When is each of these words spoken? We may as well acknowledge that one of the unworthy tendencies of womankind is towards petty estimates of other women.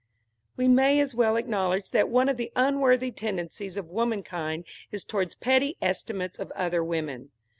We 0.57 0.67
may 0.67 0.99
as 0.99 1.13
well 1.13 1.35
acknowledge 1.35 1.91
that 1.91 2.09
one 2.09 2.27
of 2.27 2.37
the 2.37 2.51
unworthy 2.55 3.11
tendencies 3.11 3.77
of 3.77 3.87
womankind 3.91 4.63
is 4.91 5.03
towards 5.03 5.35
petty 5.35 5.77
estimates 5.79 6.39
of 6.39 6.49
other 6.53 6.83
women. 6.83 7.29